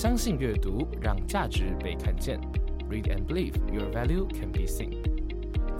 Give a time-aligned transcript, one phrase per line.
[0.00, 2.40] 相信阅读，让价值被看见。
[2.88, 5.02] Read and believe your value can be seen。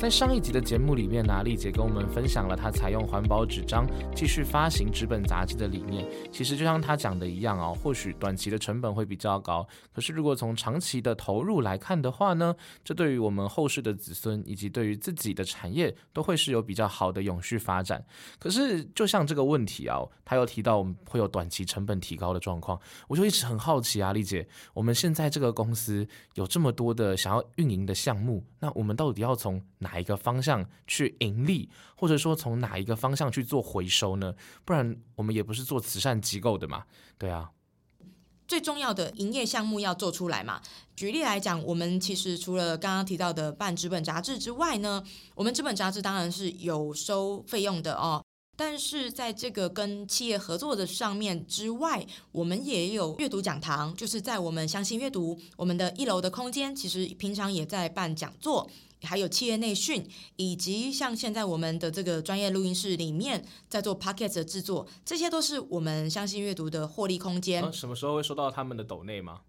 [0.01, 3.85] 在上一集的节目里面呢，丽姐跟我们分享了她采用环保纸张
[4.15, 6.03] 继续发行纸本杂志的理念。
[6.31, 9.63] 其实就像她讲的一样哦，或许短期的成本会比较高，
[9.94, 18.04] 可是如果从长期的投入来看的话呢，这对于我们后世的子孙以及对于自己的产业都会是有比较好的永续发展。
[18.40, 34.34] 可是就像这个问题啊，她又提到我们会有短期成本提高的状况，我就一直很好奇啊，丽姐，我们现在这个公司有这么多的想要运营的项目，那我们到底要从哪哪一个方向去盈利，或者说从哪一个方向去做回收呢？
[34.64, 36.86] 不然我们也不是做慈善机构的嘛。
[37.17, 37.52] 对啊，
[38.48, 40.62] 最重要的营业项目要做出来嘛。
[40.95, 45.04] 举例来讲，我们其实除了刚刚提到的办纸本杂志之外呢，
[45.36, 48.23] 我们纸本杂志当然是有收费用的哦。
[48.55, 58.70] 但是在这个跟企业合作的上面之外，我们也有阅读讲堂，就是在我们相信阅读我们的一楼的空间，其实平常也在办讲座。
[59.03, 67.73] 还有企业内训，以及像现在我们的这个专业录音室里面在做 podcast 的制作，这些都是我们相信阅读的获利空间。
[67.73, 69.42] 什么时候会收到他们的抖内吗？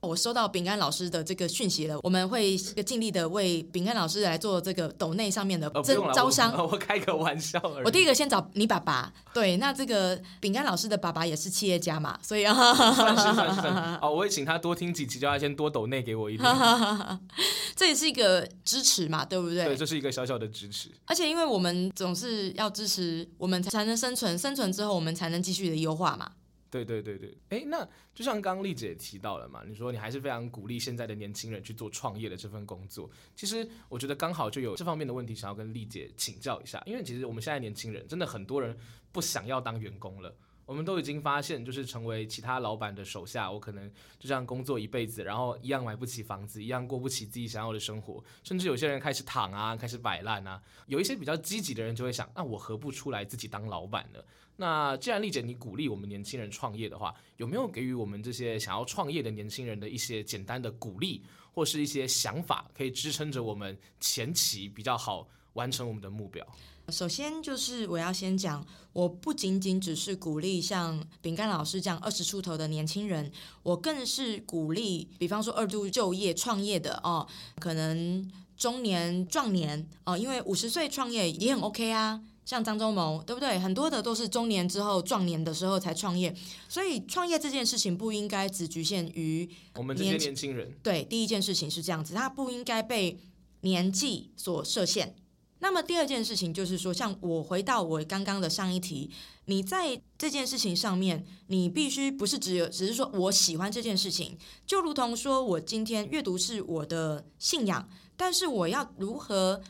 [0.00, 6.52] 我收到饼干老师的这个讯息了，我们会尽力的为饼干老师来做这个抖内上面的招招商。
[6.66, 7.84] 我开个玩笑而已。
[7.84, 12.54] 我第一个先找你爸爸，对，那这个饼干老师的爸爸也是企业家嘛，所以啊，
[12.94, 13.60] 算是算是。
[14.00, 16.48] 哦，我会请他多听几集，叫他先多抖内给我一点。
[17.76, 19.64] 这也是一个支持嘛，对不对？
[19.66, 20.88] 对，这是一个小小的支持。
[21.04, 26.30] 而且因为我们总是要支持，我们才能生存，生存之后我们才能继续的优化嘛。
[26.70, 33.10] 对对对对，哎，那就像刚刚丽姐也提到了嘛，你说你还是非常鼓励现在的年轻人去做创业的这份工作。
[33.34, 38.78] 其实我觉得刚好就有这方面的问题想要跟丽姐请教一下，因为其实我们现在年轻人真的很多人
[39.10, 40.34] 不想要当员工了。
[40.70, 43.90] 我们都已经发现，就是成为其他老板的手下，我可能
[44.20, 50.62] 就这样工作一辈子，然后一样买不起房子，一样过不起自己想要的生活，甚至有些人开始躺啊，开始摆烂啊。
[50.86, 54.20] 有一些比较积极的人就会想，那我何不出来自己当老板呢？
[54.58, 66.46] 那既然丽姐你鼓励我们年轻人创业的话，有没有给予我们这些想要创业的年轻人的一些简单的鼓励，或是一些想法，可以支撑着我们前期比较好完成我们的目标？
[66.88, 73.30] 首先就是我要先讲，我不仅仅只是鼓励像饼干老师这样二十出头的年轻人，
[73.62, 77.28] 我更是鼓励，比方说二度就业创业的哦，
[77.60, 82.20] 可能中年壮年哦，因为五十岁创业也很 OK 啊。
[82.50, 83.60] 像张忠谋，对不对？
[83.60, 86.34] 很多的都是中年之后壮年的时候才创业，
[86.68, 90.76] 所以创业这件事情不应该只局限于我们这些年轻人。
[90.82, 93.20] 对，第一件事情是这样子，它不应该被
[93.60, 95.14] 年纪所设限。
[95.60, 99.12] 那么第二件事情就是说，像我回到我刚刚的上一题，
[99.44, 104.36] 你在这件事情上面，你必须不是只有只是说我喜欢这件事情，
[104.66, 109.62] 就如同说我今天阅读是我的信仰，但是我要如何？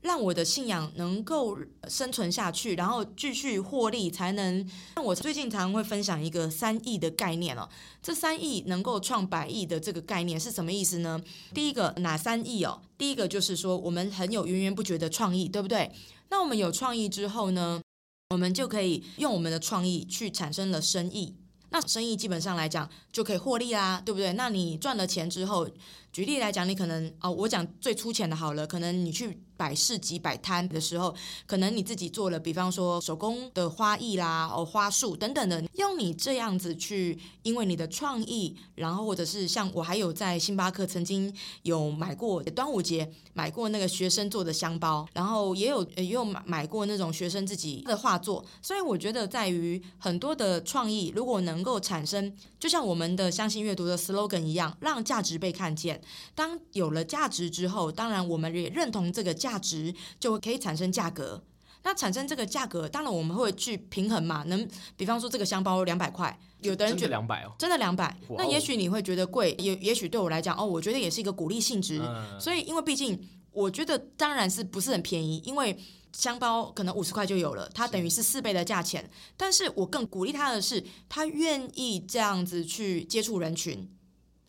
[0.00, 4.64] 让我的信仰能够生存下去，然后继续获利，才能。
[4.94, 7.68] 那我最近常常会分享一个三亿的概念哦。
[8.00, 11.20] 这三亿能够创百亿的这个概念是什么意思呢？
[11.52, 12.80] 第一个哪三亿哦？
[12.96, 15.90] 第一个就是说我们很有源源不绝的创意，对不对？
[16.30, 17.82] 那我们有创意之后呢，
[18.30, 21.34] 我们就可以用我们的创意去产生了生意。
[21.70, 24.32] 那生意基本上来讲就可以获利啦，对不对？
[24.32, 25.68] 那你赚了钱之后，
[26.12, 29.38] 举例来讲，你可能哦，我讲最粗浅的好了，可能你去。
[29.58, 31.12] 摆市集摆摊的时候，
[31.44, 55.97] 可能你自己做了，比方说手工的花艺啦，哦花束等等的，用你这样子去，因为你的创意，然后或者是像我还有在星巴克曾经有买过端午节买过那个学生做的香包，然后也有也有买买过那种学生自己的画作，所以我觉得在于很多的创意，如果能够产生，就像我们的相信阅读的 slogan 一样，让价值被看见。
[56.34, 59.56] 当有了价值之后，当然我们也认同这个价。
[59.58, 61.42] 值就可以产生价格，
[61.82, 64.44] 那产生这个价格，当然我们会去平衡嘛。
[64.44, 64.66] 能
[64.96, 68.16] 比方说这个香包两百块，有的人觉得两百哦，真的两百。
[68.36, 72.00] 那也许你会觉得贵，也也许对我来讲哦，我觉得也是一个鼓励性质。
[72.40, 73.20] 所以因为毕竟
[73.50, 75.76] 我觉得当然是不是很便宜，因为
[76.12, 79.10] 香包可能五十块就有了，它等于是四倍的价钱。
[79.36, 83.90] 但是我更鼓励他的是，他愿意这样子去接触人群。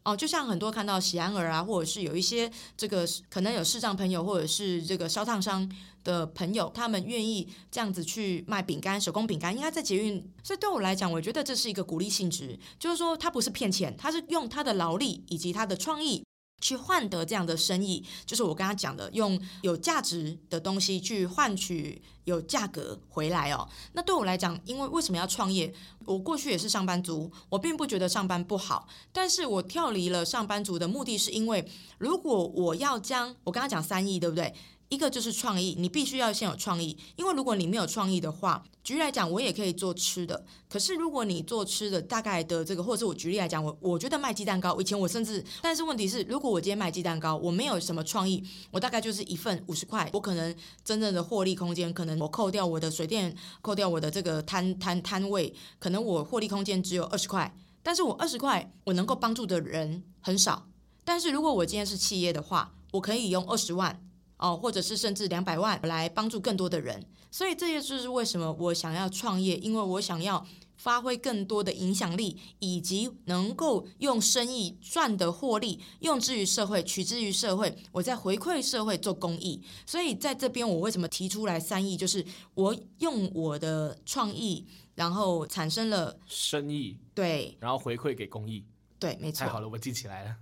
[0.04, 5.70] 哦，就像很多看到喜安儿啊，或者是有一些这个可能有视障朋友，或者是这个烧烫伤
[6.04, 10.26] 的朋友，他们愿意这样子去卖饼干、手工饼干，应该在捷运。
[10.42, 16.24] 所以对我来讲，我觉得这是一个鼓励性质，就是说他不是骗钱，他是用他的劳力以及他的创意
[16.62, 23.68] 去换得这样的生意，就是我刚刚讲的，用有价值的东西去换取有价格回来哦。
[23.94, 25.74] 那对我来讲，因为为什么要创业？
[26.06, 34.54] 我过去也是上班族，我并不觉得上班不好，但是我跳离了上班族的目的是因为，如果我要将我刚刚讲三亿，对不对？
[34.90, 40.44] 一个就是创意，你必须要先有创意，因为如果你没有创意的话，举例来讲，我也可以做吃的。
[40.68, 60.66] 可是如果你做吃的，大概的这个，或者是我举例来讲，我我觉得卖鸡蛋糕，以前我甚至，但是问题是，如果我今天卖鸡蛋糕，我没有什么创意，我大概就是一份五十块，我可能真正的获利空间，可能我扣掉我的水电，扣掉我的这个摊摊摊位，可能我获利空间只有二十块，但是我二十块我能够帮助的人很少。
[61.06, 64.04] 但是如果我今天是企业的话，我可以用二十万。
[64.40, 70.46] 哦，或者是甚至两百万来帮助更多的人，所以这也就是为什么我想要创业，因为我想要
[70.78, 79.62] 发挥更多的影响力，以及能够用生意赚的获利用之于社会，取之于社会，我在回馈社会做公益。
[79.86, 84.66] 所以在这边，我为什么提出来三亿，就是我用我的创意，
[84.96, 88.66] 然后产生了生意，对，然后回馈给公益，
[88.98, 90.36] 对，没错，太好了，我记起来了。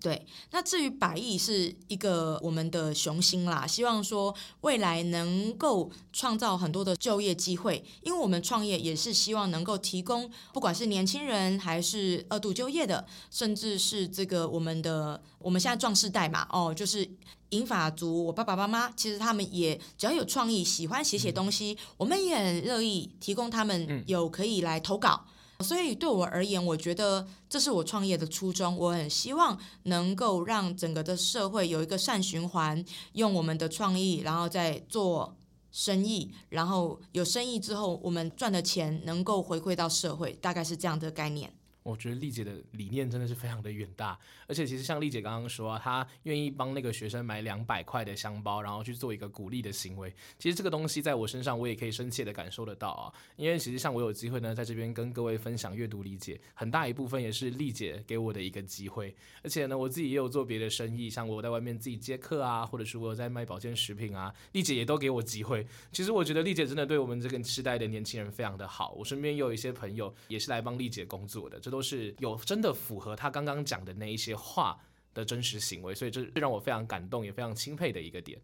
[0.00, 17.08] 对，那至于百亿是一个我们的雄心啦，希望说未来能够创造很多的就业机会，因为我们创业也是希望能够提供，不管是年轻人还是二度就业的，甚至是这个我们的我们现在壮世代嘛，哦，就是
[17.50, 25.24] 银法族，我爸爸妈妈其实他们也只要有创意，喜欢写写东西，我们也很乐意提供他们有可以来投稿。
[25.60, 28.76] 所以对我而言，我觉得这是我创业的初衷。
[28.76, 35.34] 我很希望能够让整个的社会有一个善循环，用我们的创意，然后再做
[35.72, 41.52] 生意，然后有生意之后，我们赚的钱能够回馈到社会，大概是这样的概念。
[41.86, 44.18] 我觉得丽姐的理念真的是非常的远大，
[44.48, 50.12] 而且其实像丽姐刚刚说啊，她愿意帮那个学生买两百块的香包，然后去做一个鼓励的行为。
[50.36, 53.12] 其实这个东西在我身上，我也可以深切的感受得到啊。
[53.36, 59.14] 因为其实像我有机会呢，在这边跟各位分享阅读理解，很大一部分也是丽姐给我的一个机会。
[59.44, 65.64] 而且呢，我自己也有做别的生意，像我在外面自己接客啊，或者是我在卖保健食品啊，丽姐也都给我机会。
[65.92, 68.92] 其实我觉得丽姐真的对我们这个时代的年轻人非常的好。
[68.92, 74.78] 我身边也有一些朋友也是来帮丽姐工作的，这都都是有真的符合他刚刚讲的那一些话
[75.12, 78.40] 的真实行为，所以这是让我非常感动，也非常钦佩的一个点。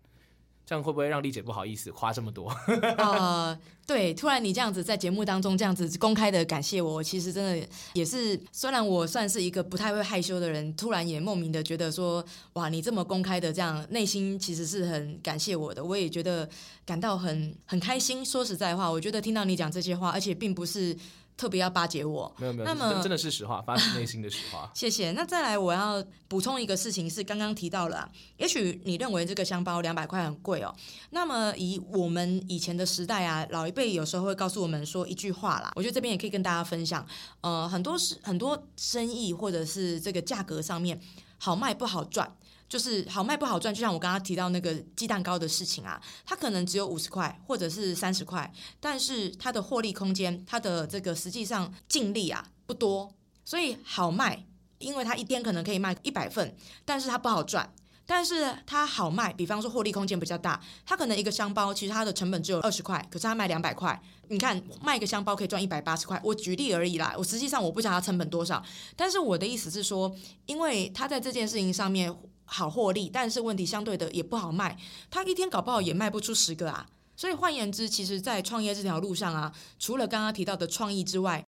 [0.66, 2.54] 这样会不会让丽姐不好意思夸这么多？
[2.98, 16.46] 呃，对，突然你这样子在节目当中这样子公开的感谢我，其实真的也是，虽然我算是一个不太会害羞的人，突然也莫名的觉得说，哇，你这么公开的这样，内心其实是很感谢我的，我也觉得
[16.84, 18.22] 感到很很开心。
[18.22, 20.94] 说实在话，我觉得听到你讲这些话，而且并不是。
[21.42, 24.70] 特别要巴结我，没有没有，那么真的是实话，发自内心的实话。
[24.76, 25.10] 谢谢。
[25.10, 30.72] 那再来，我要补充一个事情，是刚刚提到了，也许你认为这个香包两百块很贵哦。
[31.10, 37.04] 那么以我们以前的时代啊，老一辈有时候会告诉我们说一句话啦，我觉得这边也可以跟大家分享。
[37.40, 41.00] 呃，很多是很多生意或者是这个价格上面
[41.38, 42.32] 好卖不好赚。
[42.72, 53.12] 就是好卖不好赚，就像我刚刚提到那个鸡蛋糕的事情啊，它可能只有五十块或者是三十块，但是它的获利空间，它的这个实际上净利啊不多，
[53.44, 54.46] 所以好卖，
[54.78, 57.74] 因为它一天可能可以卖一百份，但是它不好赚，
[58.06, 68.64] 但是它好卖，比方说获利空间比较大，它可能一个箱包其实它的成本只有二十块，可是它卖两百块，你看卖一个箱包可以赚一百八十块，我举例而已啦，我实际上我不知道它成本多少，
[68.96, 72.16] 但是我的意思是说，因为它在这件事情上面。
[72.52, 74.78] 好获利，但是问题相对的也不好卖，
[75.10, 76.86] 他一天搞不好也卖不出十个啊。
[77.16, 81.44] 所以换言之，其实，在创业这条路上啊，除了刚刚提到的创意之外，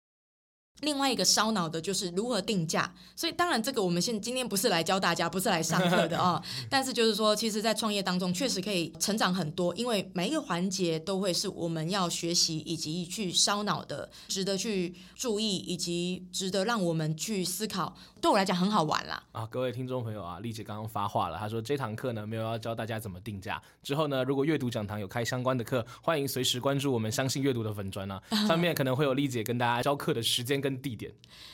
[0.81, 6.41] 另外一个烧脑的就是如何定价，所以当然这个我们现今天不是来教大家，不是来上课的啊。
[6.71, 17.97] 但是就是说，其实，在创业当中确实可以成长很多，因为每一个环节都会是我们要学习以及去烧脑的，值得去注意以及值得让我们去思考。
[18.21, 19.21] 对我来讲很好玩啦。
[19.31, 23.61] 啊，各位听众朋友啊，丽姐刚刚发话了，她说这堂课呢没有要教大家怎么定价。
[23.81, 31.11] 之后呢，如果阅读讲堂有开相关的课，欢迎随时关注我们相信阅读的粉砖啊，上面可能会有丽姐跟大家教课的时间跟地点。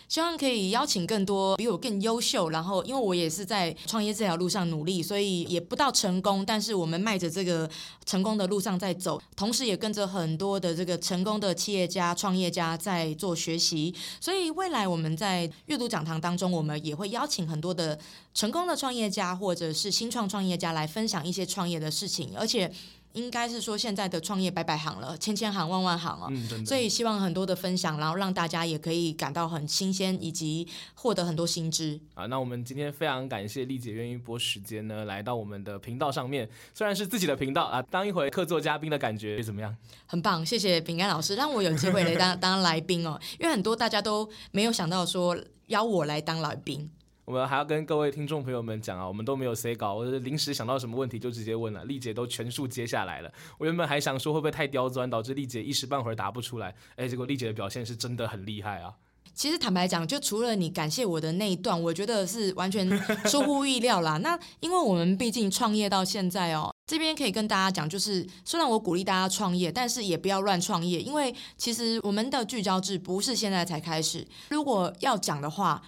[0.08, 7.70] 希望可以邀请更多比我更优秀，然后因为我也是在创业这条路上努力，所以也不到成功，但是我们迈着这个
[8.06, 18.00] 成功的路上在走，同时也跟着很多的这个成功的企业家、创业家在做学习，所以未来我们在阅读讲堂当中，我们也会邀请很多的
[18.34, 22.72] 成功的创业家或者是新创创业家来分享一些创业的事情，而且。
[23.16, 26.28] 应该是说现在的创业百百行了，千千行万万行了。
[26.32, 31.98] 嗯，所以希望很多的分享，然后让大家也可以感到很新鲜，以及获得很多新知。
[32.14, 36.50] 啊，那我们今天非常感谢丽姐愿意拨时间呢，来到我们的频道上面。
[36.74, 39.74] 虽然是自己的频道啊，当一回客座嘉宾的感觉怎么样？
[40.06, 43.18] 很棒，谢谢饼干老师让我有机会来当 当来宾哦。
[43.40, 45.34] 因为很多大家都没有想到说
[45.68, 46.90] 邀我来当来宾。
[47.26, 53.34] 我们还要跟各位听众朋友们讲啊，我们都没有 say 稿，我是临时想到什么问题就直接问了，丽姐都全数接下来了。
[53.58, 58.94] 我原本还想说会不会太刁钻，导致丽姐一时半会儿答不出来，哎，结果丽姐的表现是真的很厉害啊。
[59.36, 62.90] 其实坦白讲，就除了你感谢我的那一段，我觉得是完全
[63.30, 64.18] 出乎意料啦。
[64.20, 74.26] 那因为我们毕竟创业到现在哦，这边可以跟大家讲，就是虽然我鼓励大家创业，但是也不要乱创业，因为其实我们的聚焦制不是现在才开始。
[74.50, 75.84] 如果要讲的话，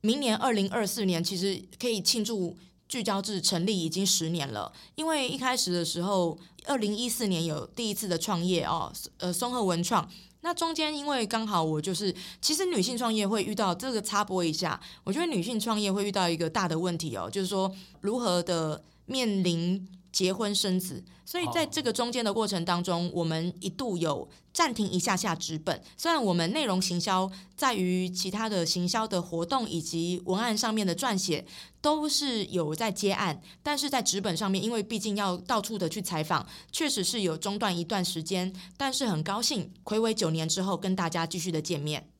[0.00, 2.56] 明年二零二四年其实可以庆祝
[2.88, 10.08] 聚焦制成立已经十年了，因为一开始的时候，二零一四年有第一次的创业哦，呃，松鹤文创。
[10.42, 19.88] 那中间因为刚好我就是，其实女性创业会遇到这个插播一下，我觉得女性创业会遇到一个大的问题哦，就是说如何的面临。
[20.12, 25.82] 结婚生子，所以在这个中间的过程当中，我们一度有暂停一下下纸本。
[25.96, 31.44] 虽然我们内容行销在于其他的行销的活动以及文案上面的撰写
[31.80, 38.52] 都是有在接案，但是在纸本上面，因为毕竟要到处的去采访，确实是有中断一段时间。
[38.76, 42.11] 但是很高兴，暌违九年之后跟大家继续的见面。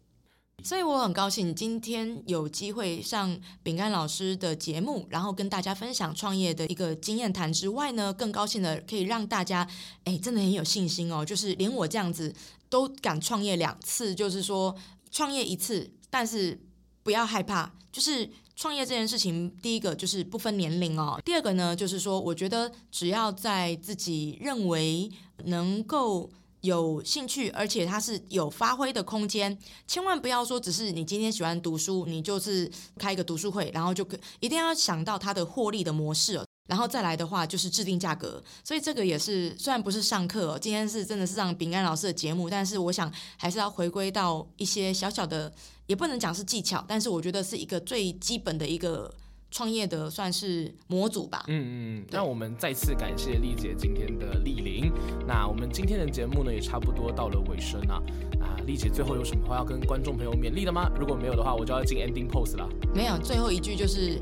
[0.65, 9.69] 所以我很高兴今天有机会上饼干老师的节目，然后跟大家分享创业的一个经验谈之外呢，更高兴的可以让大家，
[10.05, 12.33] 哎，真的很有信心哦，就是连我这样子
[12.69, 14.75] 都敢创业两次，就是说
[15.11, 16.61] 创业一次，但是
[17.03, 25.11] 不要害怕，就是创业这件事情，第一个就是不分年龄哦，第二个呢，就是说我觉得只要在自己认为
[25.45, 26.31] 能够。
[26.63, 38.43] 有兴趣，而且它是有发挥的空间，千万不要说只是你今天喜欢读书，你就是开一个读书会，然后就可一定要想到它的获利的模式，然后再来的话就是制定价格。
[38.65, 45.53] 所以这个也是虽然不是上课，今天是真的是让饼干老师的节目，但是我想还是要回归到一些小小的，
[45.87, 49.13] 也不能讲是技巧，但是我觉得是一个最基本的一个。
[49.53, 51.45] 创业的算是模组吧。
[51.47, 54.91] 嗯嗯，那我们再次感谢丽姐今天的莅临。
[55.25, 58.03] 那我们今天的节目呢，也差不多到了尾声啊。
[58.41, 60.91] 啊，丽姐最后有什么话要跟观众朋友勉励的吗？
[60.99, 62.69] 如果没有的话，我就要进 ending pose 了。
[62.93, 64.19] 没有，最后一句就是。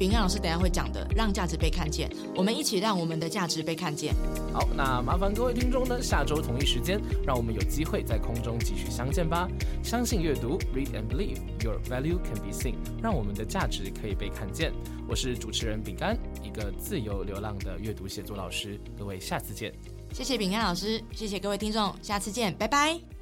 [0.00, 4.14] 饼干老师等下会讲的，让价值被看见，我们一起让我们的价值被看见。
[4.50, 9.46] 好，那麻烦各位听众呢，下周同一时间，让我们有机会在空中继续相见吧。
[9.84, 14.72] 相信阅读，read and believe，your value can be seen，让我们的价值可以被看见。
[15.06, 18.80] 我是主持人饼干，一个自由流浪的阅读写作老师。
[18.98, 19.70] 各位下次见。
[20.14, 23.19] 谢谢饼干老师，谢谢各位听众，下次见，拜拜。